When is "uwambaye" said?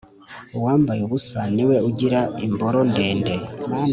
0.57-1.01